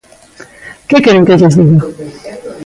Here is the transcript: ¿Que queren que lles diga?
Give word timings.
¿Que 0.89 0.97
queren 1.05 1.25
que 1.27 1.39
lles 1.39 1.53
diga? 1.59 1.85